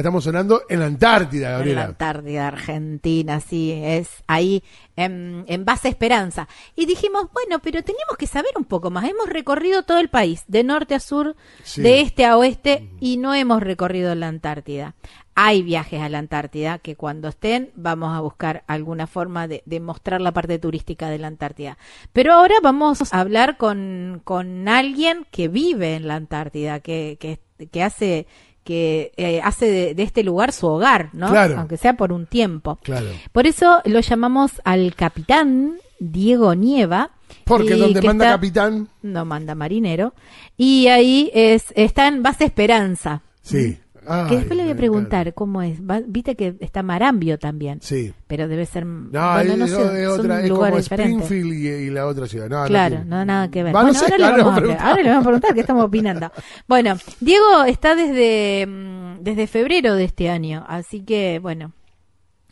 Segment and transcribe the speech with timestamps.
[0.00, 1.80] Estamos sonando en la Antártida, En Gabriela.
[1.80, 4.62] la Antártida Argentina, sí, es ahí
[4.96, 6.48] en, en base Esperanza.
[6.74, 9.04] Y dijimos, bueno, pero tenemos que saber un poco más.
[9.08, 11.82] Hemos recorrido todo el país, de norte a sur, Sí.
[11.82, 14.94] de este a oeste, y no hemos recorrido la Antártida.
[15.34, 19.80] Hay viajes a la Antártida que cuando estén vamos a buscar alguna forma de, de
[19.80, 21.76] mostrar la parte turística de la Antártida.
[22.12, 27.38] Pero ahora vamos a hablar con, con alguien que vive en la Antártida, que, que,
[27.68, 28.26] que hace
[28.66, 31.28] que eh, hace de, de este lugar su hogar, ¿no?
[31.30, 31.58] Claro.
[31.58, 32.78] Aunque sea por un tiempo.
[32.82, 33.06] Claro.
[33.32, 37.12] Por eso lo llamamos al capitán Diego Nieva.
[37.44, 40.12] Porque y donde manda está- capitán, No manda marinero.
[40.56, 43.22] Y ahí es está en base Esperanza.
[43.40, 43.78] sí.
[44.08, 45.80] Ay, que después le voy a preguntar cómo es.
[45.82, 47.80] Va- Viste que está Marambio también.
[47.82, 48.12] Sí.
[48.26, 48.86] Pero debe ser.
[48.86, 50.66] No, bueno, es, no sé, es otra, es como.
[50.78, 52.48] Springfield y, y la otra ciudad.
[52.48, 53.74] No, no Claro, tiene- no, nada que ver.
[53.74, 55.84] Va, no Bueno, sé, ahora, le vamos a ahora le vamos a preguntar qué estamos
[55.84, 56.32] opinando.
[56.68, 61.72] Bueno, Diego está desde, mm, desde febrero de este año, así que bueno,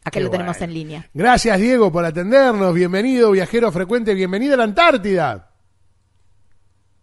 [0.01, 0.71] acá Qué lo tenemos bueno.
[0.73, 1.07] en línea.
[1.15, 2.75] Gracias, Diego, por atendernos.
[2.75, 4.15] Bienvenido, viajero frecuente.
[4.15, 5.51] Bienvenido a la Antártida.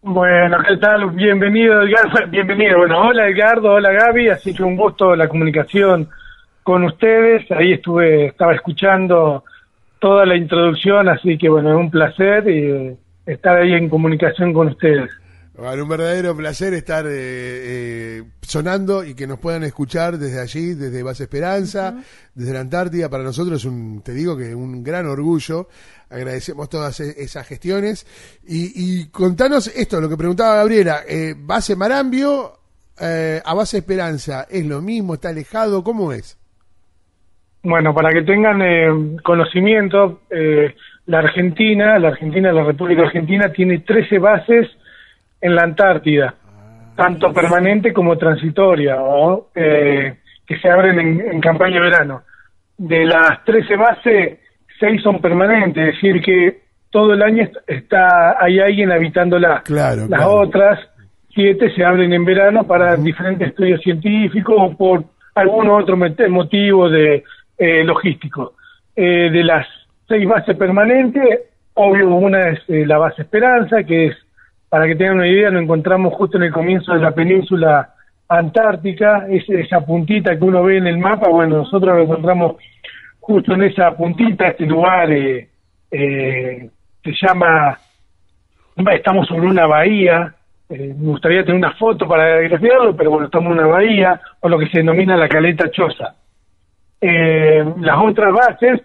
[0.04, 1.12] Bueno, ¿qué tal?
[1.12, 2.28] Bienvenido, Edgar.
[2.32, 2.80] Bienvenido.
[2.80, 4.30] Bueno, hola Edgardo, hola Gaby.
[4.30, 6.10] Así que un gusto la comunicación
[6.64, 7.50] con ustedes.
[7.52, 9.44] Ahí estuve, estaba escuchando
[10.00, 12.96] toda la introducción, así que bueno, es un placer eh,
[13.28, 15.12] estar ahí en comunicación con ustedes.
[15.58, 20.74] Bueno, un verdadero placer estar eh, eh, sonando y que nos puedan escuchar desde allí,
[20.76, 22.02] desde Base Esperanza,
[22.34, 23.10] desde la Antártida.
[23.10, 25.68] Para nosotros es un, te digo que un gran orgullo.
[26.10, 28.06] Agradecemos todas e- esas gestiones.
[28.48, 31.02] Y, y contanos esto, lo que preguntaba Gabriela.
[31.08, 32.54] Eh, base Marambio
[33.00, 35.16] eh, a Base Esperanza, ¿es lo mismo?
[35.16, 35.84] ¿Está alejado?
[35.84, 36.38] ¿Cómo es?
[37.64, 40.74] Bueno, para que tengan eh, conocimiento, eh,
[41.08, 44.68] la Argentina, la Argentina, la República Argentina tiene 13 bases
[45.42, 46.36] en la Antártida,
[46.96, 50.16] tanto permanente como transitoria, o eh,
[50.46, 52.22] que se abren en, en campaña de verano.
[52.78, 54.40] De las 13 bases,
[54.80, 59.62] 6 son permanentes, es decir, que todo el año est- está hay alguien habitándola.
[59.64, 60.32] Claro, Las claro.
[60.42, 60.80] otras
[61.34, 65.04] siete se abren en verano para diferentes estudios científicos o por
[65.36, 67.24] algún otro motivo de
[67.58, 68.56] eh, logístico.
[68.96, 69.66] Eh, de las
[70.10, 71.24] seis bases permanentes,
[71.76, 74.18] obvio una es eh, la base Esperanza, que es,
[74.72, 77.94] para que tengan una idea, nos encontramos justo en el comienzo de la península
[78.30, 82.56] antártica, es esa puntita que uno ve en el mapa, bueno, nosotros lo encontramos
[83.20, 85.50] justo en esa puntita, este lugar eh,
[85.92, 86.70] eh,
[87.04, 87.78] se llama
[88.94, 90.34] estamos sobre una bahía,
[90.70, 94.48] eh, me gustaría tener una foto para grafiarlo, pero bueno, estamos en una bahía, o
[94.48, 96.16] lo que se denomina la caleta choza.
[97.02, 98.82] Eh, las otras bases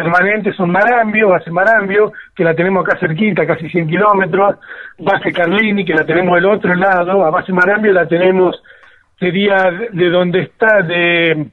[0.00, 4.56] permanentes son Marambio, base Marambio, que la tenemos acá cerquita, casi 100 kilómetros,
[4.98, 8.62] base Carlini, que la tenemos del otro lado, a base Marambio la tenemos,
[9.18, 11.48] sería de donde está, de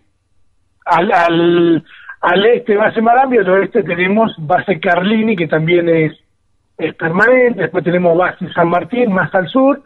[0.86, 1.84] al,
[2.22, 6.14] al, este base Marambio, al oeste tenemos base Carlini, que también es,
[6.78, 9.82] es permanente, después tenemos base San Martín, más al sur,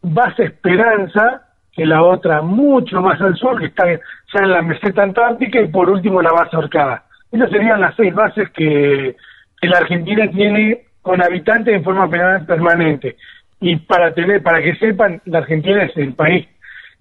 [0.00, 1.42] base Esperanza,
[1.72, 5.68] que la otra mucho más al sur, que está ya en la meseta antártica, y
[5.68, 7.04] por último la base Orcada.
[7.32, 9.16] Esas serían las seis bases que,
[9.60, 13.16] que la Argentina tiene con habitantes en forma perma- permanente.
[13.60, 16.46] Y para tener, para que sepan, la Argentina es el país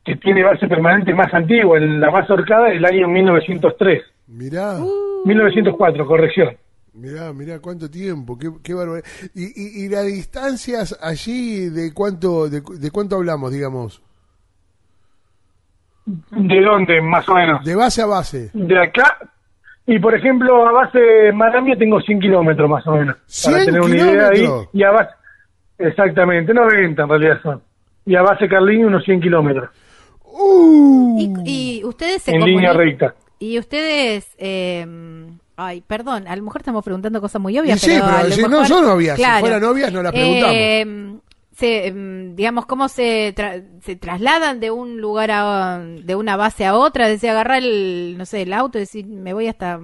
[0.04, 4.02] que tiene base permanente más antigua, en la base Orcada del año 1903.
[4.28, 4.78] Mirá.
[5.26, 6.56] 1904, corrección.
[6.94, 9.06] Mirá, mirá cuánto tiempo, qué, qué barbaridad.
[9.36, 14.02] Y, y, y las distancias allí, ¿de cuánto, de, de cuánto hablamos, digamos?
[16.06, 17.64] ¿De dónde, más o menos?
[17.66, 18.50] De base a base.
[18.54, 19.18] De acá.
[19.88, 23.16] Y por ejemplo, a base Marambio tengo 100 kilómetros más o menos.
[23.16, 24.48] Para 100 tener una idea ahí.
[24.74, 25.12] Y a base.
[25.80, 27.62] Exactamente, 90 en realidad son.
[28.06, 29.70] Y a base Carlini unos 100 kilómetros.
[30.24, 31.18] ¡Uh!
[31.46, 33.16] Y, y ustedes se En línea recta.
[33.40, 34.86] Y ustedes, eh,
[35.56, 38.28] ay, perdón, a lo mejor estamos preguntando cosas muy obvias, Y sí, pero, a pero
[38.30, 39.40] lo si no mejor- son novias, si Claro.
[39.42, 40.56] fueran novias no las preguntamos.
[40.56, 41.16] Eh,
[41.58, 46.66] se, mm, digamos, cómo se, tra- se trasladan de un lugar a, de una base
[46.68, 49.80] a otra, desde agarrar el, no sé, el auto y decir, me voy hasta,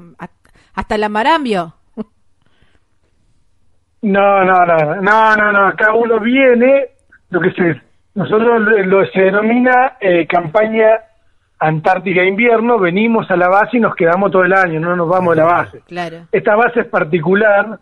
[0.76, 1.74] hasta la Marambio.
[4.02, 5.68] No, no, no, no, no, no.
[5.68, 6.88] Acá uno viene,
[7.30, 7.82] lo que se,
[8.16, 10.90] nosotros lo, lo- se denomina eh, campaña
[11.60, 15.36] Antártica Invierno, venimos a la base y nos quedamos todo el año, no nos vamos
[15.36, 15.82] de la base.
[15.88, 16.28] Claro.
[16.32, 17.80] Esta base es particular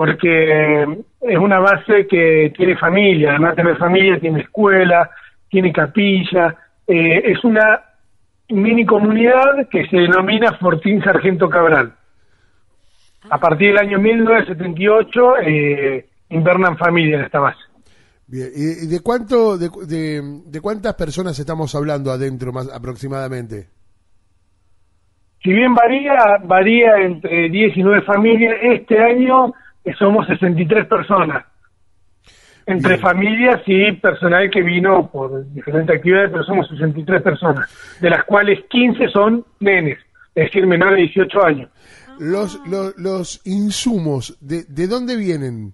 [0.00, 0.82] porque
[1.20, 5.10] es una base que tiene familia, además de tener familia, tiene escuela,
[5.50, 6.56] tiene capilla,
[6.86, 7.82] eh, es una
[8.48, 11.92] mini comunidad que se denomina Fortín Sargento Cabral.
[13.28, 17.60] A partir del año 1978 eh, invernan familia en esta base.
[18.26, 19.68] Bien, ¿y de cuánto, de,
[20.46, 23.68] de, cuántas personas estamos hablando adentro más aproximadamente?
[25.42, 29.52] Si bien varía, varía entre 10 y 9 familias, este año
[29.98, 31.44] somos 63 personas.
[32.66, 38.24] Entre familias y personal que vino por diferentes actividades, pero somos 63 personas, de las
[38.24, 39.98] cuales 15 son nenes,
[40.34, 41.70] es decir, menores de 18 años.
[42.20, 45.72] Los, los, los insumos, de, ¿de dónde vienen?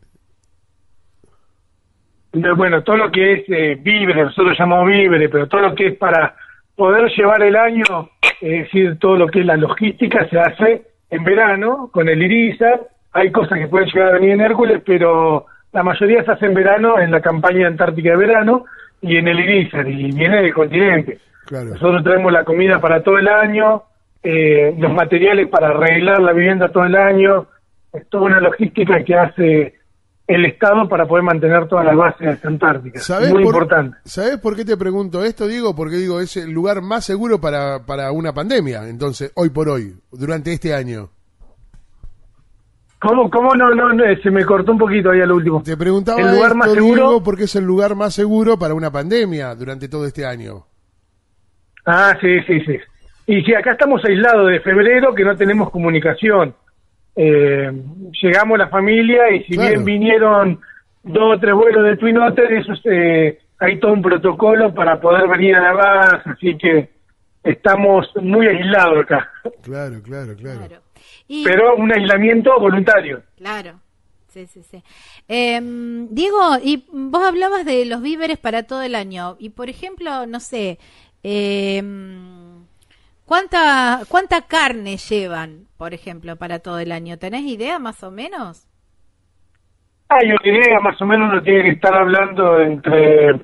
[2.56, 5.97] bueno, todo lo que es eh, víveres, nosotros llamamos víveres, pero todo lo que es
[5.97, 6.35] para
[6.75, 8.11] poder llevar el año,
[8.41, 12.88] es decir, todo lo que es la logística se hace en verano con el Irizar.
[13.16, 16.54] Hay cosas que pueden llegar a venir en Hércules, pero la mayoría se hace en
[16.54, 18.66] verano, en la campaña antártica de verano
[19.00, 21.18] y en el Irizar, y viene del continente.
[21.50, 23.84] Nosotros traemos la comida para todo el año,
[24.22, 27.46] eh, los materiales para arreglar la vivienda todo el año,
[27.92, 29.74] es toda una logística que hace
[30.26, 33.10] el Estado para poder mantener todas las bases antárticas.
[33.30, 33.96] Muy importante.
[34.04, 35.74] ¿Sabes por qué te pregunto esto, Diego?
[35.74, 39.94] Porque digo, es el lugar más seguro para, para una pandemia, entonces, hoy por hoy,
[40.10, 41.10] durante este año.
[42.98, 45.62] ¿Cómo, cómo no, no, se me cortó un poquito ahí al último?
[45.62, 49.54] Te preguntaba el lugar más seguro porque es el lugar más seguro para una pandemia
[49.54, 50.64] durante todo este año.
[51.84, 52.78] Ah, sí, sí, sí.
[53.26, 56.54] Y si acá estamos aislados de febrero que no tenemos comunicación
[57.16, 57.72] eh,
[58.22, 60.60] llegamos la familia y si bien vinieron
[61.02, 65.26] dos o tres vuelos de Twin Otter, eso eh, hay todo un protocolo para poder
[65.26, 66.90] venir a la base, así que
[67.43, 69.31] estamos muy aislados acá.
[69.62, 70.60] Claro, claro, claro.
[71.28, 73.23] Pero un aislamiento voluntario.
[73.37, 73.81] Claro.
[74.28, 74.82] Sí, sí, sí.
[75.28, 79.37] Em, Diego, y vos hablabas de los víveres para todo el año.
[79.38, 80.78] Y por ejemplo, no sé,
[81.23, 81.82] eh,
[83.26, 87.19] ¿Cuánta, ¿Cuánta carne llevan, por ejemplo, para todo el año?
[87.19, 88.69] ¿Tenés idea más o menos?
[90.08, 93.34] Hay una idea, más o menos uno tiene que estar hablando entre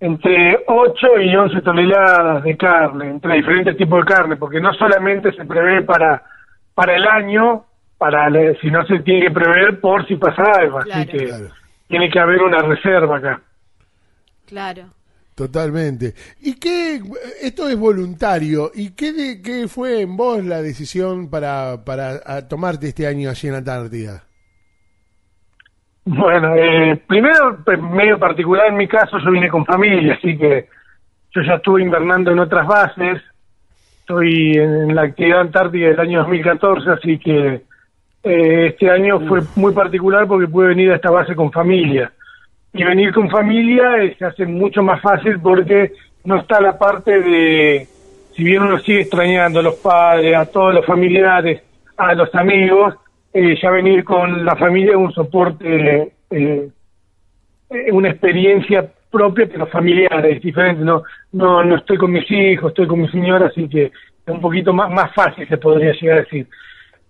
[0.00, 5.30] entre 8 y 11 toneladas de carne, entre diferentes tipos de carne, porque no solamente
[5.32, 6.22] se prevé para
[6.80, 7.66] para el año,
[7.98, 8.28] para
[8.62, 11.30] sino se tiene que prever por si pasa algo, así que
[11.88, 13.42] tiene que haber una reserva acá.
[14.46, 14.84] Claro.
[15.34, 16.14] Totalmente.
[16.40, 17.00] ¿Y qué,
[17.42, 23.06] esto es voluntario, ¿y qué, qué fue en vos la decisión para, para tomarte este
[23.06, 24.22] año allí en Antártida?
[26.06, 27.58] Bueno, eh, primero,
[27.92, 30.66] medio particular en mi caso, yo vine con familia, así que
[31.32, 33.22] yo ya estuve invernando en otras bases,
[34.10, 37.60] estoy en la actividad antártica del año 2014, así que
[38.24, 42.12] eh, este año fue muy particular porque pude venir a esta base con familia.
[42.72, 45.92] Y venir con familia eh, se hace mucho más fácil porque
[46.24, 47.86] no está la parte de,
[48.34, 51.62] si bien uno sigue extrañando a los padres, a todos los familiares,
[51.96, 52.94] a los amigos,
[53.32, 56.68] eh, ya venir con la familia es un soporte, eh,
[57.92, 60.84] una experiencia propia, pero familiar, es diferente.
[60.84, 61.02] No,
[61.32, 63.92] no, no estoy con mis hijos, estoy con mi señora, así que es
[64.26, 66.46] un poquito más, más fácil, se podría llegar a decir.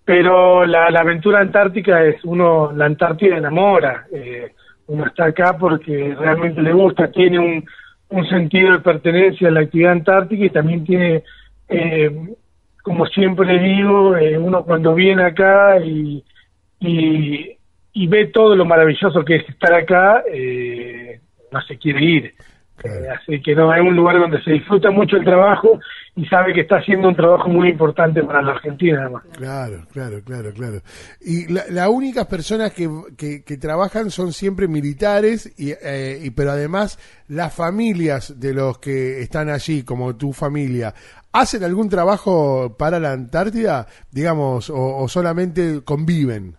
[0.04, 4.06] Pero la, la aventura antártica es uno, la Antártida enamora.
[4.12, 4.52] Eh,
[4.86, 7.64] uno está acá porque realmente le gusta, tiene un,
[8.08, 11.22] un sentido de pertenencia a la actividad antártica y también tiene,
[11.68, 12.10] eh,
[12.82, 16.24] como siempre digo, eh, uno cuando viene acá y,
[16.80, 17.56] y,
[17.92, 21.20] y, ve todo lo maravilloso que es estar acá, eh,
[21.52, 22.34] no se quiere ir.
[23.14, 25.78] así que no, es un lugar donde se disfruta mucho el trabajo
[26.16, 29.22] y sabe que está haciendo un trabajo muy importante para la Argentina además.
[29.36, 30.80] Claro, claro, claro, claro.
[31.20, 36.98] Y las únicas personas que, que, trabajan son siempre militares, y, eh, y, pero además
[37.28, 40.94] las familias de los que están allí, como tu familia,
[41.32, 46.56] ¿hacen algún trabajo para la Antártida, digamos, o, solamente conviven?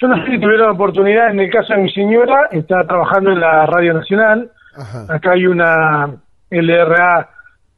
[0.00, 3.40] Yo no sé si tuvieron oportunidad, en el caso de mi señora, está trabajando en
[3.40, 4.50] la Radio Nacional.
[5.08, 6.08] Acá hay una
[6.50, 7.28] LRA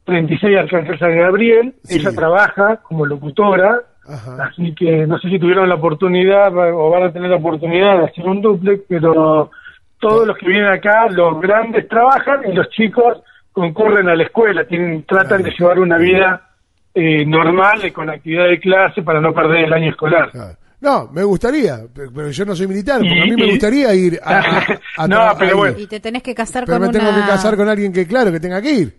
[0.05, 3.81] 36 Arcángel San Gabriel, ella trabaja como locutora,
[4.39, 8.05] así que no sé si tuvieron la oportunidad o van a tener la oportunidad de
[8.05, 9.49] hacer un duplex, pero
[9.99, 14.63] todos los que vienen acá, los grandes trabajan y los chicos concurren a la escuela,
[14.65, 16.49] tienen, tratan de llevar una vida
[16.93, 20.29] eh, normal, con actividad de clase para no perder el año escolar.
[20.81, 25.07] No, me gustaría, pero yo no soy militar, porque a mí me gustaría ir a,
[25.07, 25.77] no, pero bueno.
[25.77, 28.39] Y te tenés que casar pero me tengo que casar con alguien que, claro, que
[28.39, 28.93] tenga que ir.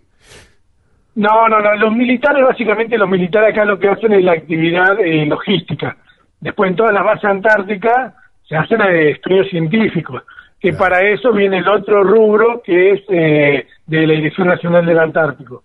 [1.15, 1.75] No, no, no.
[1.75, 5.97] Los militares, básicamente, los militares acá lo que hacen es la actividad eh, logística.
[6.39, 8.13] Después, en todas las bases antárticas
[8.47, 10.23] se hacen eh, estudios científicos,
[10.59, 14.99] que para eso viene el otro rubro que es eh, de la Dirección Nacional del
[14.99, 15.63] Antártico.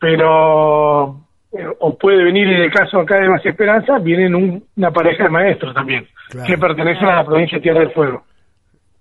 [0.00, 1.20] Pero
[1.52, 5.24] eh, o puede venir en el caso acá de Más Esperanza, vienen un- una pareja
[5.24, 6.46] de maestros también, Claro.
[6.46, 8.24] que pertenecen a la provincia de Tierra del Fuego.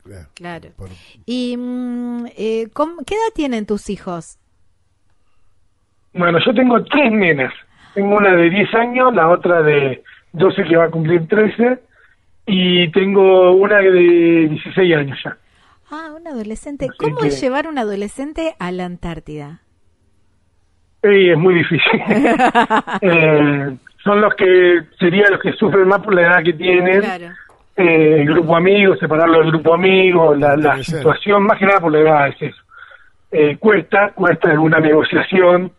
[0.03, 0.27] Claro.
[0.33, 0.69] Claro.
[0.77, 0.89] Por-
[1.25, 2.67] ¿Y mm, eh,
[3.05, 4.37] qué edad tienen tus hijos?
[6.13, 7.53] Bueno, yo tengo tres nenas.
[7.93, 10.03] Tengo una de 10 años, la otra de
[10.33, 11.79] 12 que va a cumplir 13,
[12.45, 13.91] y tengo una de
[14.49, 15.37] 16 años ya.
[15.89, 16.85] Ah, un adolescente.
[16.89, 19.59] Así ¿Cómo que- es llevar un adolescente a la Antártida?
[21.03, 22.01] Y es muy difícil.
[23.01, 27.01] Eh, son los que serían los que sufren más por la edad que tienen.
[27.01, 27.27] Claro.
[27.75, 31.99] Eh, el grupo amigo, separarlo del grupo amigo, la, situación, más que nada por la
[31.99, 32.61] edad es eso.
[33.31, 35.71] Eh, cuesta, cuesta alguna negociación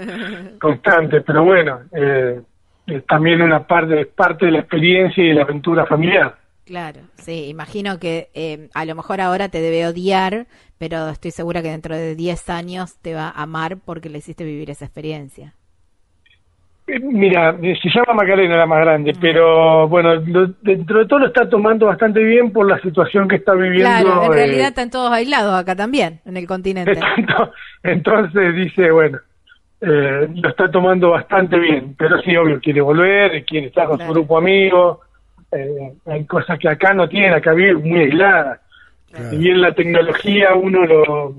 [0.60, 2.40] constante, pero bueno, eh,
[2.86, 6.36] es también una parte, parte de la experiencia y de la aventura familiar.
[6.72, 10.46] Claro, sí, imagino que eh, a lo mejor ahora te debe odiar,
[10.78, 14.42] pero estoy segura que dentro de 10 años te va a amar porque le hiciste
[14.42, 15.52] vivir esa experiencia.
[16.86, 21.18] Eh, Mira, eh, se llama Macarena la más grande, pero bueno, lo- dentro de todo
[21.18, 23.90] lo está tomando bastante bien por la situación que está viviendo.
[23.90, 26.98] Claro, en eh, realidad están todos aislados acá también, en el continente.
[27.18, 27.52] Ento-
[27.82, 29.18] Entonces dice, bueno,
[29.82, 34.10] eh, lo está tomando bastante bien, pero sí, obvio, quiere volver, quiere estar con Claro.
[34.10, 35.02] su grupo amigo.
[35.52, 38.60] Eh, hay cosas que acá no tiene, acá vive muy aislada.
[39.10, 39.30] Claro.
[39.30, 41.34] Si bien la tecnología uno lo,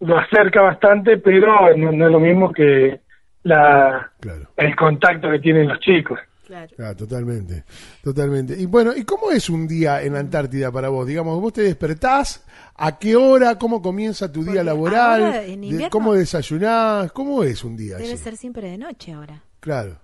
[0.00, 3.00] lo acerca bastante, pero no, no es lo mismo que
[3.42, 4.48] la Claro.
[4.56, 6.18] el contacto que tienen los chicos.
[6.46, 6.70] Claro.
[6.78, 7.64] Ah, totalmente,
[8.02, 8.54] totalmente.
[8.58, 11.06] Y bueno, ¿y cómo es un día en la Antártida para vos?
[11.06, 13.56] Digamos, vos te despertás, ¿a qué hora?
[13.58, 15.22] ¿Cómo comienza tu día Porque laboral?
[15.24, 17.10] ahora, en invierno- ¿Cómo desayunás?
[17.12, 18.22] ¿Cómo es un día Debe así?
[18.24, 19.40] ser siempre de noche ahora.
[19.60, 19.96] Claro,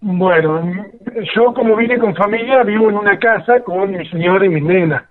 [0.00, 0.62] Bueno,
[1.34, 5.04] yo como vine con familia vivo en una casa con mi señora y mis nenas.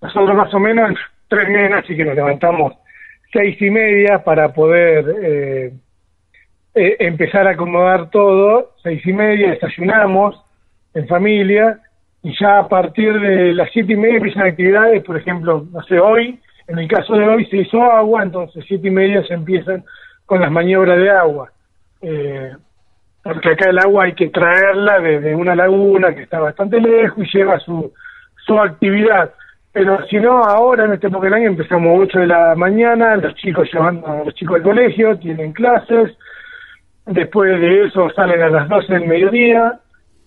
[0.00, 0.96] Nosotros más o menos
[1.28, 2.74] tres nenas, así que nos levantamos
[3.32, 5.72] seis y media para poder eh,
[6.74, 8.74] eh, empezar a acomodar todo.
[8.82, 10.40] Seis y media desayunamos
[10.94, 11.80] en familia
[12.22, 15.02] y ya a partir de las siete y media empiezan actividades.
[15.02, 18.86] Por ejemplo, no sé, hoy, en el caso de hoy se hizo agua, entonces siete
[18.86, 19.84] y media se empiezan
[20.24, 21.50] con las maniobras de agua.
[22.00, 22.52] Eh,
[23.22, 27.36] porque acá el agua hay que traerla desde una laguna que está bastante lejos y
[27.38, 27.92] lleva su,
[28.44, 29.32] su actividad.
[29.72, 33.34] Pero si no, ahora en este época del año empezamos 8 de la mañana, los
[33.36, 36.10] chicos llevando a los chicos al colegio, tienen clases,
[37.06, 39.80] después de eso salen a las 12 del mediodía,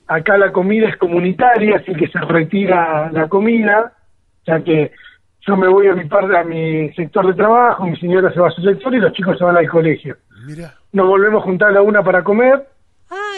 [0.08, 3.94] acá la comida es comunitaria, así que se retira la comida,
[4.48, 4.92] ya que
[5.42, 8.48] yo me voy a mi parte, a mi sector de trabajo, mi señora se va
[8.48, 10.18] a su sector y los chicos se van al colegio.
[10.48, 12.66] mira, Nos volvemos a juntar a la una para comer,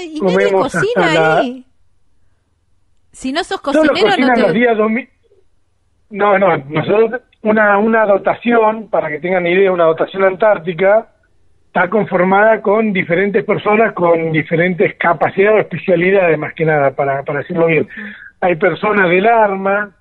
[0.04, 1.66] ¿y nadie Comemos cocina la- ahí?
[3.12, 4.54] Si no sos cocinero, no cocinan los te...
[4.54, 5.10] días domi-
[6.12, 11.08] No, no, nosotros una, una dotación, para que tengan idea, una dotación antártica
[11.68, 17.40] está conformada con diferentes personas con diferentes capacidades o especialidades, más que nada, para, para
[17.40, 17.88] decirlo bien.
[18.42, 19.92] Hay personas del arma,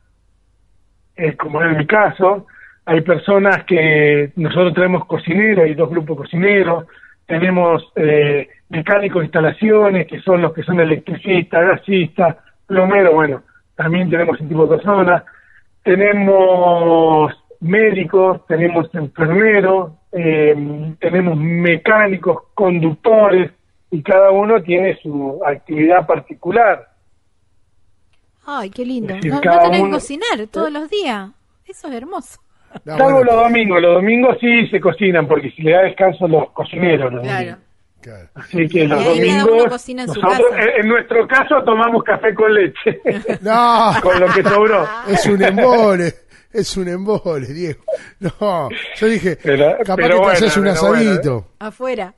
[1.15, 2.47] es como en mi caso,
[2.85, 6.87] hay personas que nosotros tenemos cocineros, hay dos grupos cocineros,
[7.27, 13.43] tenemos eh, mecánicos de instalaciones, que son los que son electricistas, gasistas, plomeros, bueno,
[13.75, 15.23] también tenemos ese tipo de personas,
[15.83, 23.53] tenemos médicos, tenemos enfermeros, eh, tenemos mecánicos, conductores,
[23.91, 26.89] y cada uno tiene su actividad particular.
[28.45, 29.15] Ay, qué lindo.
[29.15, 31.31] Decir, No, no tenés que cocinar todos los días.
[31.67, 32.41] Eso es hermoso.
[32.85, 36.27] No, Salvo bueno, los domingos, los domingos sí se cocinan, porque si le da descanso
[36.27, 37.13] a los cocineros.
[37.13, 37.59] los domingos.
[38.11, 38.29] Claro.
[38.35, 40.63] Así que los domingos, en su nosotros, casa.
[40.63, 43.01] en, en nuestro caso, tomamos café con leche,
[43.43, 44.87] No, con lo que sobró.
[45.09, 46.13] es un embole,
[46.53, 47.83] es un embole, Diego.
[48.21, 51.47] No, yo dije, Pero- capaz pero que te bueno, haces un pero bueno, asadito.
[51.59, 52.15] Afuera.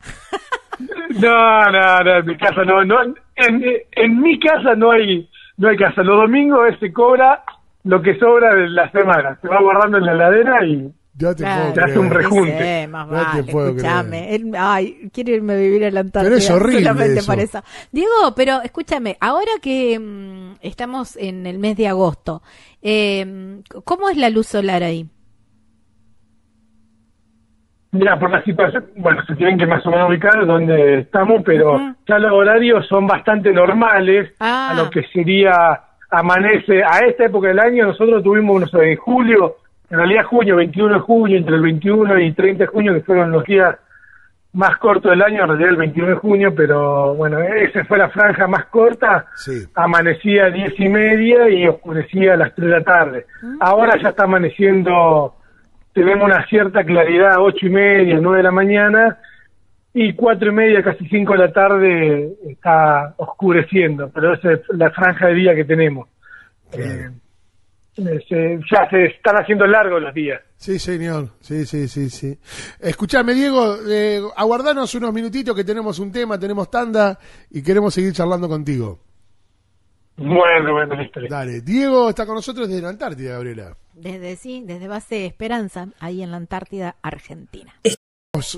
[1.21, 5.69] No, no, no, en mi casa no, no en, en mi casa no hay, no
[5.69, 6.03] hay casa.
[6.03, 7.43] Los domingos se cobra
[7.85, 9.39] lo que sobra de la semana.
[9.41, 11.63] Se va guardando en la heladera y Ya te Claro.
[11.63, 12.23] puedo Te hace un creer.
[12.23, 12.83] rejunte.
[12.83, 14.35] Sí, más te vale, puedo escúchame.
[14.37, 16.31] Él- Ay, quiero irme a vivir a la Antártida.
[16.31, 17.33] Pero es horrible solamente eso.
[17.33, 17.63] por eso.
[17.91, 22.43] Diego, pero escúchame, ahora que mm, estamos en el mes de agosto,
[22.83, 25.07] eh, ¿cómo es la luz solar ahí?
[27.91, 31.95] Mira, por la situación, bueno, se tienen que más o menos ubicar donde estamos, pero
[32.07, 34.71] ya los horarios son bastante normales Ah.
[34.73, 35.53] a lo que sería
[36.11, 36.83] amanece.
[36.85, 39.57] A esta época del año nosotros tuvimos, no sé, en julio,
[39.91, 43.31] en realidad junio, 21 de junio, entre el 21 y 30 de junio, que fueron
[43.31, 43.77] los días
[44.53, 48.09] más cortos del año, en realidad el 21 de junio, pero bueno, esa fue la
[48.09, 49.27] franja más corta.
[49.37, 49.67] Sí.
[49.75, 53.27] Amanecía a 10 y media y oscurecía a las 3 de la tarde.
[53.61, 55.35] Ahora ya está amaneciendo
[55.99, 59.19] tenemos una cierta claridad a ocho y media, nueve de la mañana,
[59.93, 64.91] y cuatro y media, casi cinco de la tarde está oscureciendo, pero esa es la
[64.91, 66.09] franja de día que tenemos.
[66.73, 67.11] Eh,
[67.99, 70.41] ya se están haciendo largos los días.
[70.57, 71.31] Sí, señor.
[71.41, 72.39] Sí, sí, sí, sí.
[72.81, 77.19] Escuchame, Diego, eh, aguardanos unos minutitos que tenemos un tema, tenemos tanda
[77.51, 79.01] y queremos seguir charlando contigo.
[80.17, 83.77] Bueno, bueno, listo, Dale, Diego está con nosotros desde la Antártida, Gabriela.
[83.95, 87.73] Desde sí, desde base Esperanza, ahí en la Antártida, Argentina.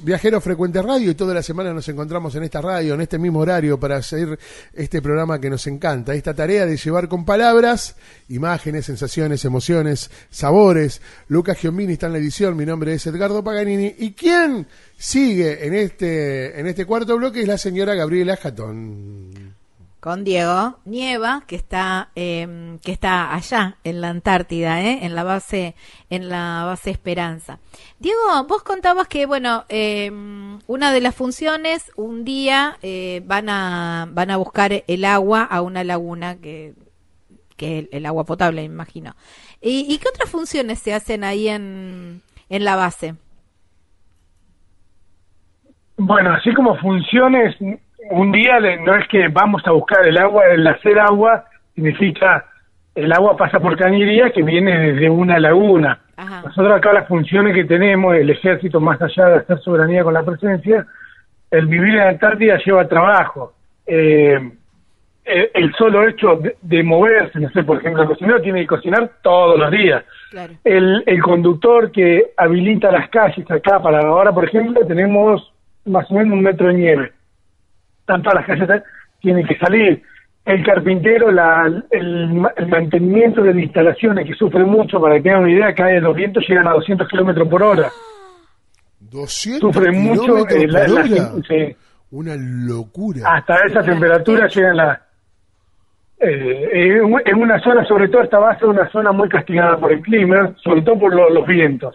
[0.03, 3.39] Viajeros Frecuente Radio y toda la semana nos encontramos en esta radio, en este mismo
[3.39, 4.37] horario, para hacer
[4.75, 6.13] este programa que nos encanta.
[6.13, 7.95] Esta tarea de llevar con palabras,
[8.29, 11.01] imágenes, sensaciones, emociones, sabores.
[11.29, 13.95] Lucas Giombini está en la edición, mi nombre es Edgardo Paganini.
[13.97, 14.67] ¿Y quién
[14.99, 17.41] sigue en este, en este cuarto bloque?
[17.41, 19.60] Es la señora Gabriela Jatón
[20.01, 25.01] con Diego Nieva, que está, eh, que está allá en la Antártida, ¿eh?
[25.03, 25.75] en la base,
[26.09, 27.59] en la base Esperanza.
[27.99, 30.11] Diego, vos contabas que, bueno, eh,
[30.67, 35.61] una de las funciones, un día eh, van a, van a buscar el agua a
[35.61, 36.73] una laguna que,
[37.57, 39.15] que el, agua potable, imagino.
[39.61, 43.15] ¿Y, ¿Y, qué otras funciones se hacen ahí en, en la base?
[45.99, 47.55] Bueno, así como funciones
[48.11, 52.45] un día no es que vamos a buscar el agua, el hacer agua significa
[52.95, 56.01] el agua pasa por cañería que viene desde una laguna.
[56.45, 60.23] Nosotros acá las funciones que tenemos, el ejército más allá de hacer soberanía con la
[60.23, 60.87] presencia,
[61.51, 63.55] el vivir en Antártida lleva trabajo.
[63.87, 64.39] Eh,
[65.25, 69.59] el, solo hecho de, moverse, no sé, por ejemplo, el cocinero tiene que cocinar todos
[69.59, 70.05] los días.
[70.65, 75.53] El, el conductor que habilita las calles acá para ahora, por ejemplo, tenemos
[75.87, 77.13] más o menos un metro de nieve
[78.11, 78.83] tanto las calles
[79.21, 80.03] tienen que salir.
[80.45, 82.29] El carpintero, la, el,
[82.69, 86.45] mantenimiento de las instalaciones, que sufre mucho, para que tengan una idea, cae los vientos
[86.49, 87.89] llegan a 200 kilómetros por hora.
[88.99, 91.77] 200 sufre mucho eh, la,
[92.11, 93.35] Una locura.
[93.35, 95.03] Hasta esa temperatura llegan la...
[96.19, 100.55] Eh, en una zona, sobre todo esta base, una zona muy castigada por el clima,
[100.63, 101.95] sobre todo por los vientos.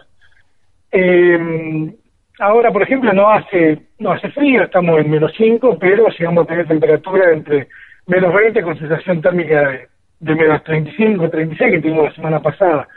[0.90, 1.94] Eh,
[2.38, 6.48] Ahora, por ejemplo, no hace no hace frío, estamos en menos 5, pero llegamos a
[6.48, 7.68] tener temperatura entre
[8.06, 9.86] menos 20 con sensación térmica
[10.20, 12.88] de, menos 35, 36 que tuvimos la semana pasada.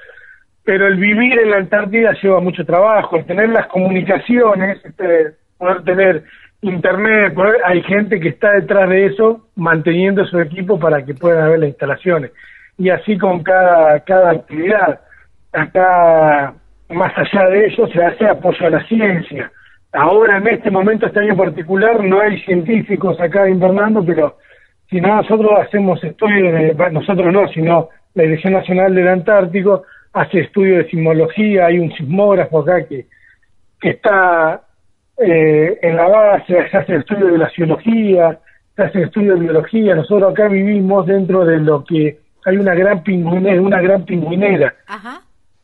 [0.63, 5.84] Pero el vivir en la Antártida lleva mucho trabajo, el tener las comunicaciones, este, poder
[5.84, 6.23] tener
[6.62, 11.60] internet, hay gente que está detrás de eso manteniendo su equipo para que puedan haber
[11.60, 12.32] las instalaciones.
[12.78, 14.99] Y así con cada, cada actividad.
[15.54, 16.54] Acá
[16.89, 19.52] más allá de eso se hace apoyo a la ciencia.
[19.93, 24.38] Ahora, en este momento, este año particular, no hay científicos acá internando, pero
[24.89, 30.41] si no, nosotros hacemos estudios, de, nosotros no, sino la Dirección Nacional del Antártico hace
[30.41, 33.06] estudios de sismología, hay un sismógrafo acá que,
[33.80, 34.62] que está
[35.17, 38.39] eh, en la base, se hace estudio de la geología,
[38.75, 43.04] se hace estudio de biología, nosotros acá vivimos dentro de lo que hay una gran
[43.04, 44.73] pingüinera, una gran pingüinera.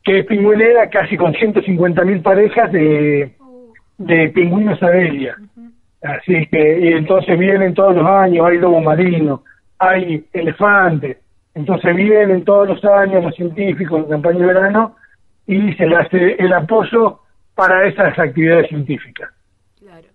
[0.06, 3.32] Que es pingüinera casi con 150.000 parejas de,
[3.98, 5.36] de pingüinos Adelia.
[6.04, 9.44] Así que, y entonces vienen todos los años, hay lobo marino,
[9.80, 11.18] hay elefantes,
[11.56, 14.96] entonces vienen todos los años los científicos en campaña de verano
[15.48, 17.22] y se le hace el apoyo
[17.56, 19.32] para esas actividades científicas.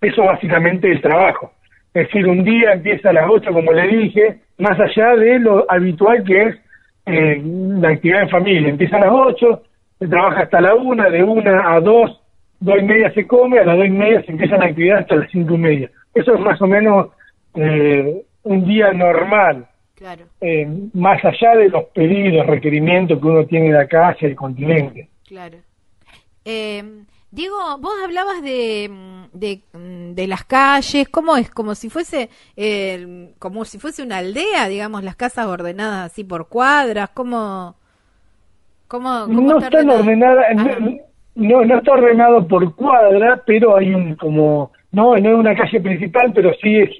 [0.01, 1.53] Eso básicamente es el trabajo.
[1.93, 5.67] Es decir, un día empieza a las 8, como le dije, más allá de lo
[5.69, 6.57] habitual que es
[7.07, 8.69] eh, la actividad en familia.
[8.69, 9.63] Empieza a las 8,
[10.01, 12.19] se trabaja hasta la una, de una a dos,
[12.59, 15.17] dos y media se come, a las dos y media se empieza la actividad hasta
[15.17, 15.91] las cinco y media.
[16.15, 17.09] Eso es más o menos
[17.55, 19.69] eh, un día normal.
[19.95, 20.25] Claro.
[20.41, 25.11] Eh, más allá de los pedidos, requerimientos que uno tiene de acá hacia el continente.
[25.29, 25.59] Claro.
[26.47, 26.83] Eh,
[27.31, 28.91] Diego, vos hablabas de,
[29.35, 29.61] de,
[30.15, 31.51] de, las calles, ¿cómo es?
[31.51, 32.31] Como si fuese
[33.39, 37.77] como si fuese una aldea, digamos, las casas ordenadas así por cuadras, ¿cómo,
[39.29, 40.43] no está ordenada,
[41.35, 45.81] no, no está ordenado por cuadra, pero hay un como no, no es una calle
[45.81, 46.91] principal, pero sí es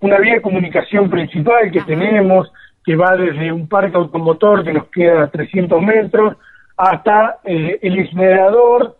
[0.00, 2.50] una vía de comunicación principal que tenemos,
[2.84, 6.36] que va desde un parque automotor que nos queda a 300 metros
[6.76, 8.96] hasta eh, el incinerador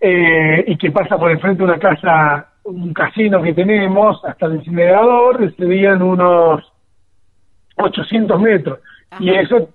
[0.00, 4.56] eh, y que pasa por enfrente de una casa, un casino que tenemos, hasta el
[4.56, 6.72] incinerador, serían unos
[7.76, 8.80] 800 metros.
[9.20, 9.68] Y eso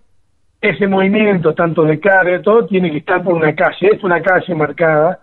[0.61, 3.89] ese movimiento, tanto de carga, todo, tiene que estar por una calle.
[3.93, 5.19] Es una calle marcada,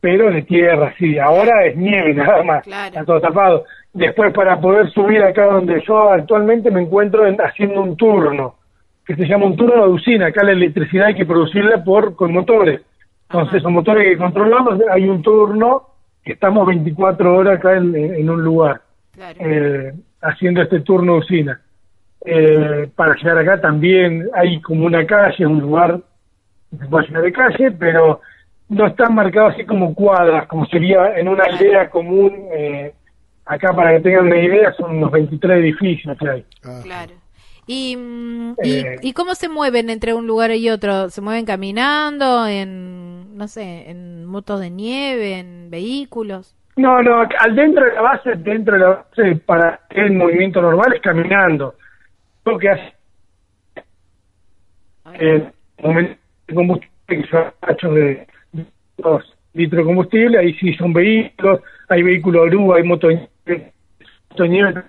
[0.00, 1.18] pero de tierra, sí.
[1.18, 3.64] Ahora es nieve nada más, está todo tapado.
[3.92, 8.54] Después, para poder subir acá donde yo actualmente me encuentro haciendo un turno,
[9.04, 10.26] que se llama un turno de usina.
[10.28, 12.80] Acá la electricidad hay que producirla por con motores.
[13.28, 15.86] Entonces, son motores que controlamos, hay un turno
[16.24, 18.80] que estamos 24 horas acá en, un lugar,
[19.38, 21.60] eh, haciendo este turno de usina.
[22.24, 26.00] Eh, para llegar acá también hay como una calle, un lugar
[26.70, 28.20] que se puede llegar de calle, pero
[28.68, 32.48] no están marcados así como cuadras, como sería en una aldea común.
[32.52, 32.92] Eh,
[33.44, 36.44] acá, para que tengan una idea, son unos 23 edificios que hay.
[36.64, 36.80] Ah.
[36.82, 37.12] Claro.
[37.66, 41.08] ¿Y, mm, y, ¿Y, cómo se mueven entre un lugar y otro?
[41.10, 46.56] ¿Se mueven caminando, en, no sé, en motos de nieve, en vehículos?
[46.76, 50.94] No, no, al dentro de la base, dentro de la base, para el movimiento normal
[50.94, 51.74] es caminando.
[52.50, 52.92] Lo que hace
[55.14, 56.16] en momento
[56.48, 58.26] de combustible, de
[58.98, 64.82] dos litros de combustible, ahí sí son vehículos, hay vehículos grúa, hay moto de nieve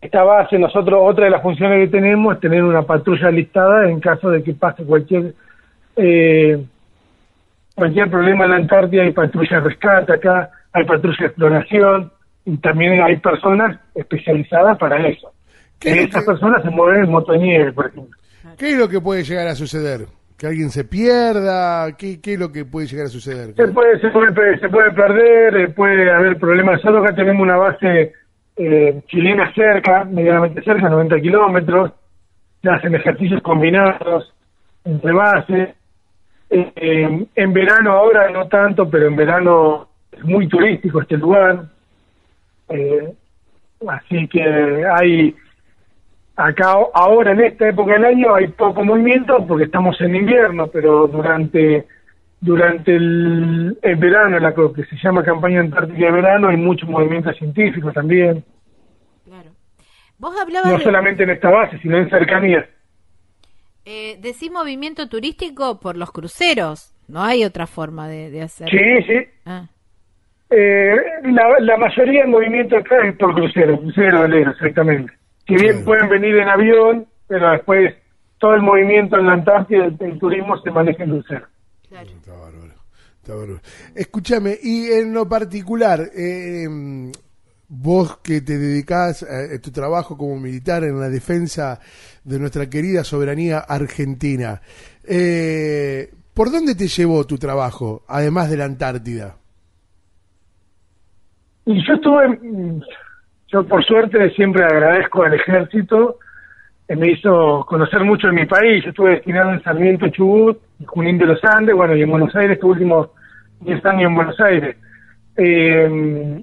[0.00, 4.00] esta base, nosotros, otra de las funciones que tenemos es tener una patrulla listada en
[4.00, 5.32] caso de que pase cualquier
[5.96, 6.62] eh,
[7.74, 12.12] cualquier problema en la Antártida, hay patrulla de rescate acá, hay patrulla de exploración,
[12.44, 15.33] y también hay personas especializadas para eso.
[15.78, 18.16] Que estas personas se mueven en motonieve, por ejemplo.
[18.56, 20.06] ¿Qué es lo que puede llegar a suceder?
[20.36, 21.96] ¿Que alguien se pierda?
[21.96, 23.54] ¿Qué, qué es lo que puede llegar a suceder?
[23.54, 26.76] Se puede, se puede, se puede perder, eh, puede haber problemas.
[26.76, 28.12] Nosotros acá tenemos una base
[28.56, 31.92] eh, chilena cerca, medianamente cerca, 90 kilómetros,
[32.62, 34.32] se hacen ejercicios combinados
[34.84, 35.74] entre bases.
[36.50, 41.64] Eh, en verano ahora no tanto, pero en verano es muy turístico este lugar.
[42.68, 43.12] Eh,
[43.88, 44.42] así que
[44.86, 45.34] hay
[46.36, 51.06] acá ahora en esta época del año hay poco movimiento porque estamos en invierno, pero
[51.06, 51.86] durante
[52.44, 57.90] durante el, verano, la que se llama campaña antártica de verano, hay mucho movimiento científico
[57.90, 58.44] también.
[59.24, 59.50] Claro.
[60.18, 62.66] Vos hablabas no solamente en esta base, sino en cercanías.
[63.86, 68.78] Eh, decís movimiento turístico por los cruceros, no hay otra forma de, de hacerlo.
[68.78, 69.26] Sí, sí.
[69.46, 69.66] Ah.
[70.50, 75.12] Eh, la, la, mayoría del movimiento acá es por crucero, crucero velero, exactamente.
[75.46, 77.94] Si bien pueden venir en avión, pero después
[78.38, 81.46] todo el movimiento en la Antártida, el turismo se maneja en crucero.
[81.84, 82.74] Está bárbaro.
[83.16, 83.60] Está bárbaro.
[83.94, 86.66] Escúchame, y en lo particular, eh,
[87.68, 91.80] vos que te dedicás a, tu trabajo como militar en la defensa
[92.22, 94.60] de nuestra querida soberanía argentina,
[95.06, 99.36] eh, ¿por dónde te llevó tu trabajo, además de la Antártida?
[101.66, 102.38] Y yo estuve,
[103.54, 106.18] yo por suerte siempre agradezco al ejército
[106.88, 108.82] me hizo conocer mucho de mi país.
[108.82, 112.56] Yo estuve destinado en Sarmiento, Chubut, Junín de los Andes, bueno, y en Buenos Aires,
[112.56, 113.10] estos últimos
[113.60, 114.76] 10 años en Buenos Aires.
[115.36, 116.42] Eh,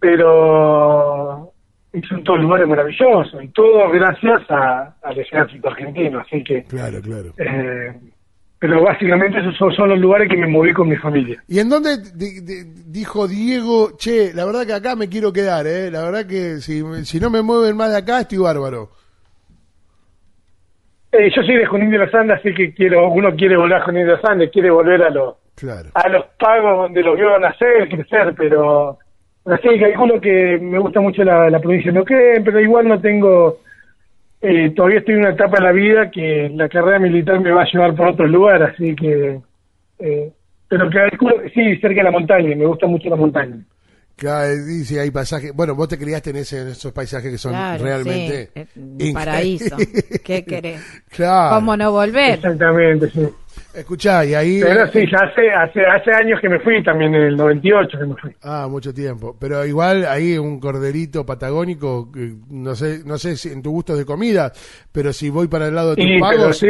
[0.00, 1.52] pero
[2.08, 6.62] son todos lugares maravillosos y todo gracias al ejército argentino, así que...
[6.64, 7.32] Claro, claro.
[7.36, 7.92] Eh,
[8.58, 11.42] pero básicamente esos son, los lugares que me moví con mi familia.
[11.46, 11.98] ¿Y en dónde
[12.86, 15.90] dijo Diego, che, la verdad que acá me quiero quedar, eh?
[15.90, 18.90] La verdad que si, si no me mueven más de acá estoy bárbaro.
[21.12, 23.84] Eh, yo soy de Junín de los Andes, así que quiero, uno quiere volver a
[23.84, 25.36] Junín de los Andes, quiere volver a los
[25.94, 28.98] a los pagos donde los vio nacer, crecer, pero
[29.44, 33.58] así que calculo que me gusta mucho la, provincia de Neuquén, pero igual no tengo,
[34.40, 37.62] eh, todavía estoy en una etapa de la vida que la carrera militar me va
[37.62, 39.40] a llevar por otro lugar, así que,
[39.98, 40.32] eh,
[40.68, 43.56] pero que sí, cerca de la montaña, me gusta mucho la montaña.
[44.18, 45.54] Claro, dice, hay pasajes.
[45.54, 48.50] Bueno, vos te criaste en, ese, en esos paisajes que son realmente.
[48.98, 49.76] Sí, paraíso.
[50.24, 50.80] ¿Qué querés?
[51.08, 51.56] Claro.
[51.56, 52.34] ¿Cómo no volver?
[52.34, 53.28] Exactamente, sí.
[53.78, 54.60] Escuchá, y ahí.
[54.60, 58.06] Pero sí, ya hace, hace, hace años que me fui, también en el 98 que
[58.06, 58.30] me fui.
[58.42, 59.36] Ah, mucho tiempo.
[59.38, 62.10] Pero igual ahí un corderito patagónico,
[62.50, 64.52] no sé no sé si en tu gusto de comida,
[64.92, 66.66] pero si voy para el lado de tus pagos, sí.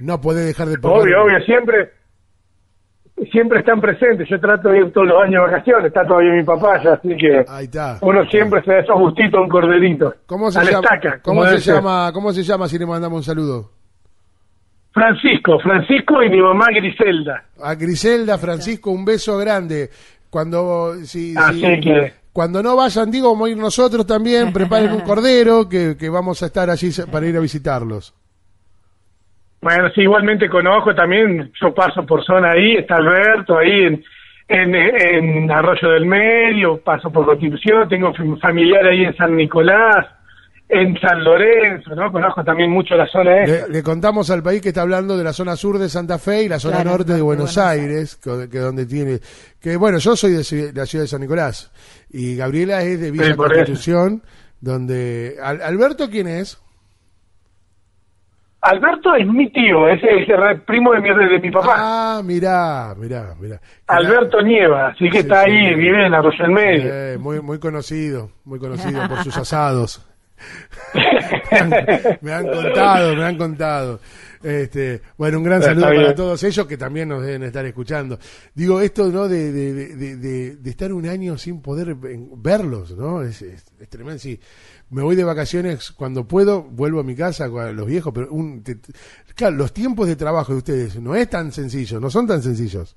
[0.00, 1.00] no podés dejar de probar.
[1.00, 1.90] Obvio, obvio, siempre
[3.32, 4.28] siempre están presentes.
[4.28, 7.16] Yo trato de ir todos los años de vacaciones, está todavía mi papá ya, así
[7.16, 7.44] que
[8.02, 10.14] uno siempre se da esos gustitos un corderito.
[10.26, 10.88] ¿Cómo se, llama,
[11.22, 12.10] ¿cómo se llama?
[12.12, 13.75] ¿Cómo se llama si le mandamos un saludo?
[14.96, 17.44] Francisco, Francisco y mi mamá Griselda.
[17.62, 19.90] A Griselda, Francisco, un beso grande.
[20.30, 21.34] Cuando si,
[22.32, 26.42] cuando no vayan, digo, vamos a ir nosotros también, preparen un cordero que, que vamos
[26.42, 28.14] a estar allí para ir a visitarlos.
[29.60, 34.00] Bueno, sí, igualmente conozco también, yo paso por zona ahí, está Alberto, ahí
[34.48, 40.06] en, en, Arroyo del Medio, paso por Constitución, tengo familiar ahí en San Nicolás,
[40.68, 42.10] en San Lorenzo, ¿no?
[42.10, 43.68] Conozco también mucho la zona esa.
[43.68, 46.48] Le, contamos al país que está hablando de la zona sur de Santa Fe y
[46.48, 49.20] la zona norte de Buenos, Aires, que, donde tiene...
[49.60, 51.72] Que bueno, yo soy de, la ciudad de San Nicolás
[52.10, 54.22] y Gabriela es de Villa Constitución,
[54.60, 55.36] donde...
[55.40, 56.60] ¿Alberto quién es?
[58.60, 61.74] Alberto es mi tío, es el primo de mi, de mi papá.
[61.78, 63.60] Ah, mirá, mirá, mirá.
[63.86, 66.92] Alberto Nieva, así que está ahí, vive en Arroyo del Medio.
[66.92, 70.04] Eh, muy, muy conocido, muy conocido por sus asados.
[72.20, 74.00] me, han, contado, me han contado.
[74.42, 78.18] Este, bueno, un gran saludo para todos ellos que también nos deben estar escuchando.
[78.54, 83.22] Digo, esto no de, de, estar un año sin poder verlos, ¿no?
[83.22, 83.44] Es,
[83.88, 84.18] tremendo.
[84.18, 84.38] Sí,
[84.90, 88.62] me voy de vacaciones cuando puedo, vuelvo a mi casa con los viejos, pero un,
[89.34, 92.96] claro, los tiempos de trabajo de ustedes no es tan sencillo, no son tan sencillos.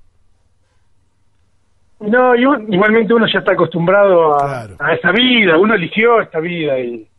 [2.00, 7.09] No, igualmente uno ya está acostumbrado a, a esa vida, uno eligió esta vida y,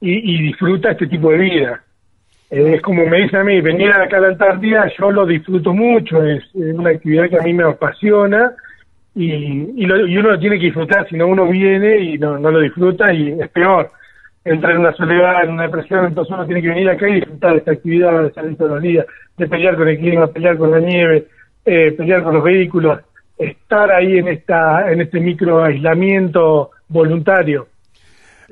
[0.00, 1.82] y, disfruta este tipo de vida.
[2.50, 5.74] Eh, es como me dicen a mí, venir acá a la Antártida, yo lo disfruto
[5.74, 8.52] mucho, es, una actividad que a mí me apasiona
[9.14, 12.60] y, y, uno lo tiene que disfrutar, si no uno viene y no, no lo
[12.60, 13.90] disfruta y es peor.
[14.44, 17.52] Entra en una soledad, en una depresión, entonces uno tiene que venir acá y disfrutar
[17.52, 19.04] de esta actividad, de salir todos los días,
[19.36, 21.26] de pelear con el clima, pelear con la nieve,
[21.66, 23.00] eh, pelear con los vehículos,
[23.36, 27.66] estar ahí en esta en este micro aislamiento voluntario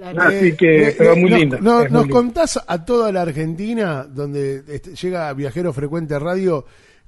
[0.03, 1.59] Así que, eh, muy eh, lindo.
[1.59, 6.67] nos contás a toda la Argentina, donde este, llega Viajero Frecuente Radio,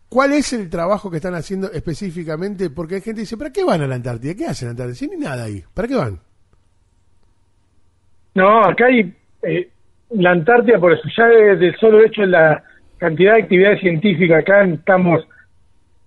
[0.09, 2.71] ¿cuál es el trabajo que están haciendo específicamente?
[2.71, 4.35] Porque hay gente que dice, ¿para qué van a la Antártida?
[4.35, 4.95] ¿Qué hacen en la Antártida?
[4.95, 5.63] Si ni nada ahí.
[5.75, 6.19] ¿Para qué van?
[8.35, 9.69] No, acá hay eh,
[10.11, 12.63] la Antártida, por eso ya del solo hecho de la
[12.97, 15.27] cantidad de actividades científicas, acá estamos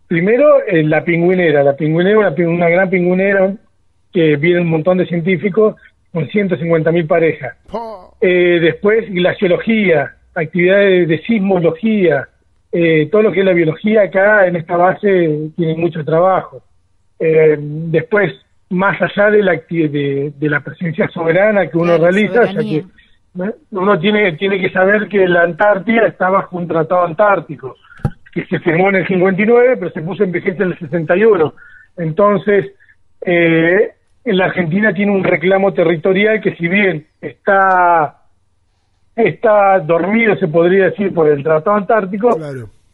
[0.07, 3.55] primero en la pingüinera, la pingüinera, una, una gran pingüinera
[4.11, 5.75] que viene un montón de científicos
[6.11, 7.57] con 150.000 parejas.
[7.71, 8.15] Oh.
[8.19, 12.27] Eh, después, glaciología, actividades de sismología,
[12.71, 16.63] eh, todo lo que es la biología acá en esta base tiene mucho trabajo.
[17.19, 18.33] Eh, después,
[18.69, 22.85] más allá de la, de, de la presencia soberana que uno realiza, que
[23.71, 27.75] uno tiene, tiene que saber que la Antártida está bajo un tratado antártico,
[28.33, 31.53] que se firmó en el 59, pero se puso en vigencia en el 61.
[31.97, 32.71] Entonces,
[33.25, 33.91] eh,
[34.23, 38.17] en la Argentina tiene un reclamo territorial que si bien está
[39.15, 42.39] está dormido, se podría decir, por el Tratado Antártico,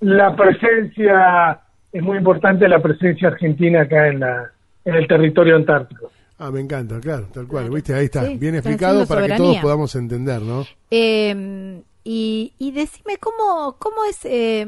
[0.02, 1.60] la presencia,
[1.92, 4.52] es muy importante la presencia argentina acá en, la,
[4.84, 6.12] en el territorio antártico.
[6.40, 9.96] Ah, me encanta, claro, tal cual, viste, ahí está, bien explicado para que todos podamos
[9.96, 10.66] entender, ¿no?
[10.92, 14.26] Eh, y, y decime, ¿cómo, cómo es...
[14.26, 14.66] Eh,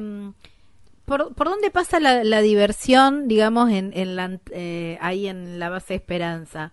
[1.10, 5.96] ¿Por, ¿Por dónde pasa la, diversión, digamos, en, en la, eh, ahí en la base
[5.96, 6.72] Esperanza?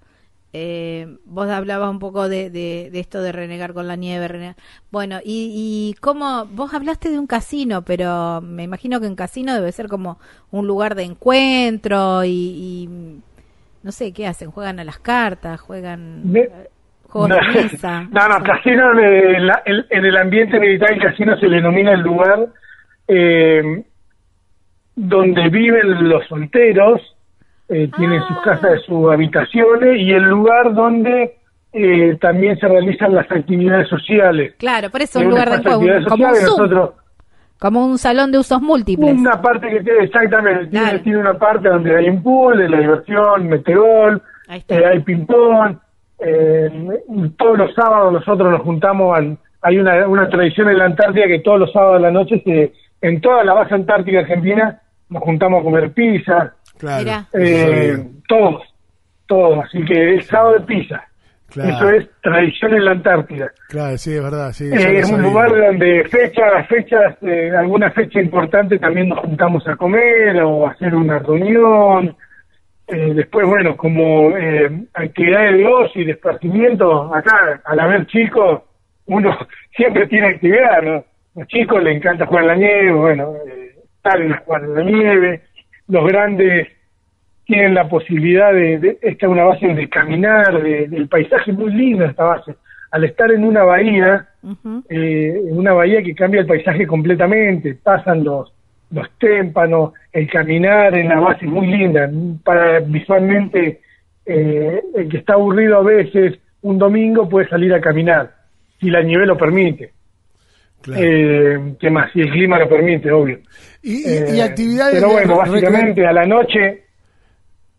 [0.53, 4.55] Eh, vos hablabas un poco de, de, esto de renegar con la nieve.
[4.91, 9.55] Bueno, y, y cómo, vos hablaste de un casino, pero me imagino que un casino
[9.55, 10.19] debe ser como
[10.51, 12.91] un lugar de encuentro y,
[13.83, 14.51] no sé, ¿qué hacen?
[14.51, 15.63] ¿Juegan a las cartas?
[15.63, 16.41] ¿Juegan no,
[17.27, 18.07] de mesa?
[18.11, 22.49] No, no, casino en, en, el ambiente militar, el casino se le denomina el lugar
[23.09, 23.83] eh,
[24.97, 27.01] donde viven los solteros,
[27.69, 28.43] eh, tienen sus ah.
[28.45, 31.37] casas, sus habitaciones y el lugar donde
[31.73, 34.55] eh, también se realizan las actividades sociales.
[34.59, 36.91] Claro, por eso un lugar de como, un
[37.59, 39.13] como un salón de usos múltiples.
[39.13, 40.67] Una parte que tiene, exactamente,
[41.03, 45.77] tiene, una parte donde hay un pool, de la diversión, meteorol, eh, hay ping-pong.
[47.37, 51.41] todos los sábados nosotros nos juntamos, al, hay una, una tradición en la Antártida que
[51.41, 55.61] todos los sábados de la noche se, en toda la base antártica argentina nos juntamos
[55.61, 57.27] a comer pizza, claro.
[57.33, 58.63] eh, todos,
[59.27, 61.05] todos, así que es sábado de pizza.
[61.55, 63.51] Eso es tradición en la Antártida.
[63.69, 64.53] Claro, sí, es verdad.
[64.53, 69.67] Sí, eh, es un lugar donde fechas, fechas, eh, alguna fecha importante también nos juntamos
[69.67, 72.15] a comer o a hacer una reunión.
[72.89, 78.63] Eh, después, bueno, como eh, actividades de ocio y de esparcimiento, acá, al haber chicos,
[79.07, 79.37] uno
[79.77, 81.05] siempre tiene actividad, ¿no?
[81.35, 83.76] Los chicos les encanta jugar la nieve, bueno, eh,
[84.15, 85.43] en las cuadras de nieve,
[85.89, 86.69] los grandes
[87.45, 92.05] tienen la posibilidad de, esta es una base de caminar, de, del paisaje muy lindo
[92.05, 92.57] esta base.
[92.91, 94.29] Al estar en una bahía,
[94.89, 98.53] eh, en una bahía que cambia el paisaje completamente, pasan los,
[98.91, 102.11] los témpanos, el caminar en la base es muy linda,
[102.45, 103.81] para visualmente
[104.25, 108.33] eh, el que está aburrido a veces un domingo puede salir a caminar,
[108.81, 109.93] si la nieve lo permite.
[110.95, 112.13] Eh, ¿Qué más?
[112.13, 113.39] Si el clima lo permite, obvio.
[113.83, 114.95] Y, eh, actividades.
[114.95, 116.83] Pero bueno, básicamente a la noche.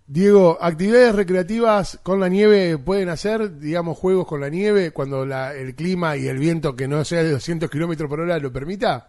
[0.10, 5.54] Diego, actividades recreativas con la nieve pueden hacer, digamos, juegos con la nieve cuando la,
[5.54, 9.08] el clima y el viento que no sea de 200 kilómetros por hora lo permita.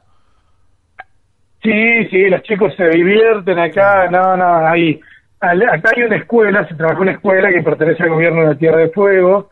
[1.63, 5.01] Sí, sí, los chicos se divierten acá, no, no, ahí.
[5.41, 8.91] Acá hay una escuela, se trabaja una escuela que pertenece al gobierno de Tierra del
[8.91, 9.51] Fuego,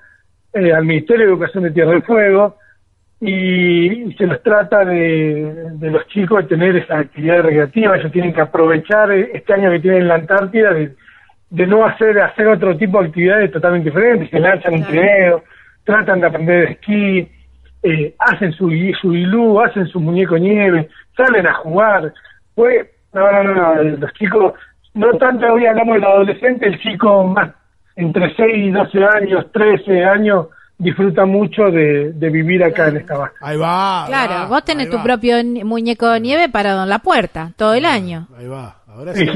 [0.52, 2.56] eh, al Ministerio de Educación de Tierra del Fuego,
[3.20, 8.34] y, se los trata de, de, los chicos de tener esa actividad recreativa, ellos tienen
[8.34, 10.94] que aprovechar este año que tienen en la Antártida de,
[11.50, 15.44] de no hacer hacer otro tipo de actividades totalmente diferentes, se lanzan un trineo,
[15.84, 17.28] tratan de aprender esquí,
[17.82, 22.12] eh, hacen su, su ilú, hacen su muñeco nieve, salen a jugar,
[22.54, 24.54] pues, no, no, no, los chicos,
[24.94, 27.54] no tanto hoy hablamos del adolescente, el chico más
[27.96, 33.34] entre 6 y 12 años, 13 años, disfruta mucho de, vivir acá en esta base.
[33.40, 34.04] Ahí va.
[34.06, 38.28] Claro, vos tenés tu propio muñeco de nieve parado en la puerta, todo el año.
[38.36, 38.82] Ahí va.
[38.86, 39.26] Ahora sí.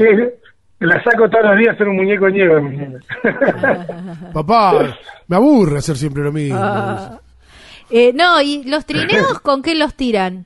[0.79, 2.99] La saco todos los días a hacer un muñeco de nieve.
[4.33, 6.57] Papá, me aburre hacer siempre lo mismo.
[6.59, 7.19] Ah.
[7.91, 10.45] Eh, no, ¿y los trineos con qué los tiran?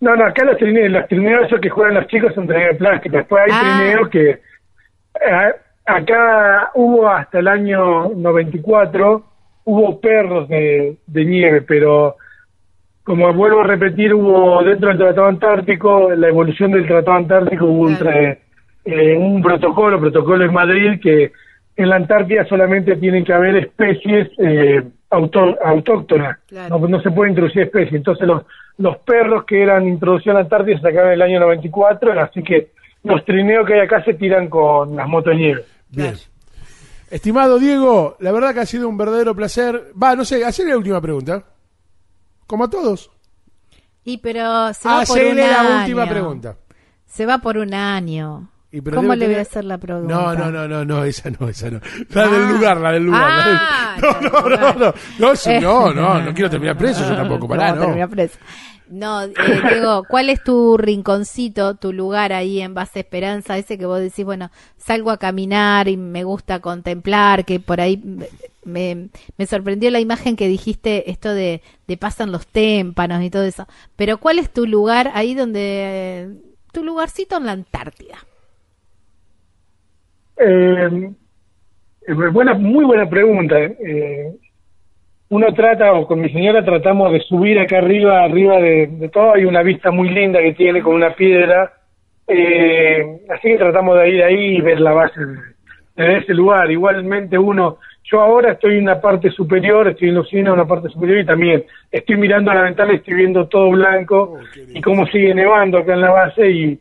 [0.00, 2.78] No, no, acá los trineos, los trineos esos que juegan los chicos son trineos de
[2.78, 3.16] plástico.
[3.16, 3.78] Después hay ah.
[3.78, 4.30] trineos que...
[4.30, 5.52] Eh,
[5.88, 9.24] acá hubo hasta el año 94,
[9.64, 12.16] hubo perros de, nieve, pero
[13.02, 17.88] como vuelvo a repetir, hubo dentro del Tratado Antártico, la evolución del Tratado Antártico, hubo
[18.84, 21.32] eh, un protocolo, protocolo en Madrid, que
[21.76, 27.94] en la Antártida solamente tienen que haber especies eh, autóctonas, no, se puede introducir especies.
[27.94, 28.42] Entonces los,
[28.76, 32.42] los perros que eran introducidos en la Antártida se sacaron en el año 94, así
[32.42, 32.68] que
[33.04, 35.34] los trineos que hay acá se tiran con las motos
[35.90, 36.16] Bien.
[37.10, 39.92] Estimado Diego, la verdad que ha sido un verdadero placer.
[40.00, 41.44] Va, no sé, hacerle la última pregunta.
[42.46, 43.10] Como a todos.
[44.04, 46.56] Y pero se va por un la última pregunta.
[47.06, 48.50] Se va por un año.
[48.94, 50.14] ¿Cómo le voy a hacer la pregunta?
[50.14, 51.80] No, no, no, no, no, esa no, esa no.
[52.10, 52.50] La del ah.
[52.50, 53.22] lugar, la del lugar.
[53.26, 57.80] Ah, No, no, no, no, no, no, no, quiero terminar preso yo tampoco, para no.
[57.80, 58.38] Terminar preso.
[58.90, 59.32] No, eh,
[59.70, 63.58] Diego, ¿cuál es tu rinconcito, tu lugar ahí en Base Esperanza?
[63.58, 68.02] Ese que vos decís, bueno, salgo a caminar y me gusta contemplar, que por ahí
[68.64, 73.42] me, me sorprendió la imagen que dijiste, esto de, de pasan los témpanos y todo
[73.44, 73.66] eso.
[73.96, 76.36] Pero ¿cuál es tu lugar ahí donde,
[76.72, 78.16] tu lugarcito en la Antártida?
[80.38, 81.12] Eh,
[82.32, 83.58] buena, muy buena pregunta.
[83.58, 84.34] Eh,
[85.30, 89.44] uno trata, o con mi señora tratamos de subir acá arriba, arriba de, todo, hay
[89.44, 91.72] una vista muy linda que tiene con una piedra,
[92.26, 95.20] eh, así que tratamos de ir ahí y ver la base
[95.96, 96.70] de, ese lugar.
[96.70, 100.88] Igualmente uno, yo ahora estoy en una parte superior, estoy en la en una parte
[100.88, 104.40] superior y también estoy mirando a la ventana y estoy viendo todo blanco oh,
[104.72, 106.80] y cómo sigue nevando acá en la base y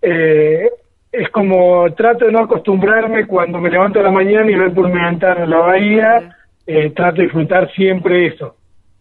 [0.00, 0.70] eh,
[1.12, 4.88] es como trato de no acostumbrarme cuando me levanto a la mañana y veo por
[4.88, 6.36] mi ventana la bahía
[6.72, 8.54] eh, trato de disfrutar siempre eso.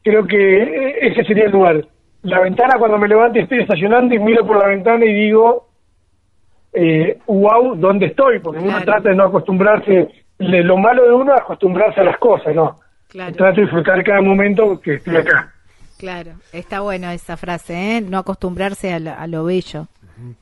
[0.04, 1.86] Creo que eh, ese sería el lugar.
[2.24, 5.68] La ventana cuando me levanto y estoy estacionando y miro por la ventana y digo,
[6.74, 8.40] eh, wow, ¿dónde estoy?
[8.40, 12.56] Porque uno trata de no acostumbrarse, lo malo de uno es acostumbrarse a las cosas,
[12.56, 12.80] ¿no?
[13.08, 15.54] Trato de disfrutar cada momento que estoy acá.
[16.00, 18.02] Claro, está bueno esa frase, ¿eh?
[18.02, 19.88] No acostumbrarse a lo bello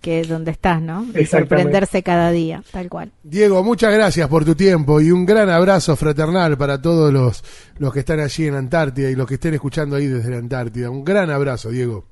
[0.01, 1.05] que es donde estás, ¿no?
[1.15, 3.11] Y sorprenderse cada día, tal cual.
[3.23, 7.43] Diego, muchas gracias por tu tiempo y un gran abrazo fraternal para todos los,
[7.79, 10.89] los que están allí en Antártida y los que estén escuchando ahí desde la Antártida.
[10.89, 12.05] Un gran abrazo, Diego.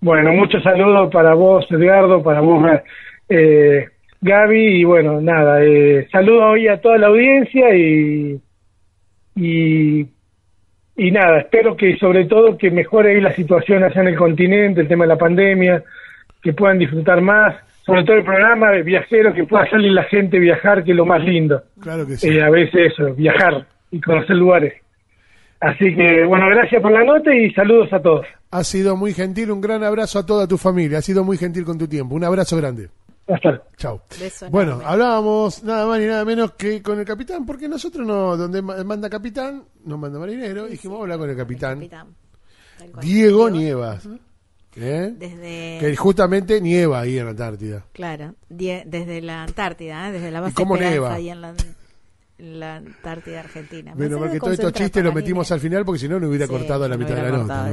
[0.00, 2.64] Bueno, muchos saludos para vos, Edgardo, para vos,
[3.28, 3.84] eh,
[4.22, 8.40] Gaby, y bueno, nada, eh, saludo hoy a toda la audiencia y,
[9.36, 10.06] y
[11.02, 14.88] y nada, espero que sobre todo que mejore la situación allá en el continente, el
[14.88, 15.82] tema de la pandemia,
[16.42, 20.38] que puedan disfrutar más, sobre todo el programa de viajeros, que pueda salir la gente
[20.38, 21.62] viajar, que es lo más lindo.
[21.80, 22.28] Claro que sí.
[22.28, 24.74] Eh, a veces eso, viajar y conocer lugares.
[25.58, 28.26] Así que, bueno, gracias por la nota y saludos a todos.
[28.50, 31.64] Ha sido muy gentil, un gran abrazo a toda tu familia, ha sido muy gentil
[31.64, 32.14] con tu tiempo.
[32.14, 32.88] Un abrazo grande.
[33.32, 34.02] Hasta Chao.
[34.50, 38.60] Bueno, hablábamos nada más ni nada menos que con el capitán, porque nosotros no, donde
[38.62, 41.88] manda capitán, nos manda marinero, y dijimos hablar con el capitán.
[43.00, 44.08] Diego Nievas.
[44.76, 45.14] ¿eh?
[45.16, 45.78] Desde...
[45.80, 47.84] Que justamente nieva ahí en la Antártida.
[47.92, 50.12] Claro, desde la Antártida, ¿eh?
[50.12, 51.14] desde la base cómo nieva?
[51.14, 53.92] ahí en la, Antártida Argentina.
[53.94, 56.88] Bueno, porque todos estos chistes los metimos al final porque si no, no hubiera cortado
[56.88, 57.70] la mitad de la nota.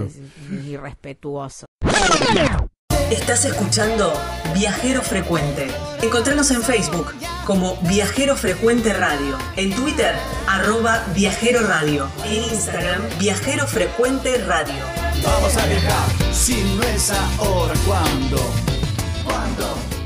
[0.66, 1.66] irrespetuoso.
[3.12, 4.14] Estás escuchando
[4.54, 5.68] Viajero Frecuente.
[6.02, 7.14] Encontranos en Facebook
[7.46, 10.14] como Viajero Frecuente Radio, en Twitter
[10.46, 14.84] arroba Viajero Radio, en Instagram Viajero Frecuente Radio.
[15.24, 18.38] Vamos a viajar, si no es ahora, ¿cuándo?
[19.24, 19.97] ¿Cuándo?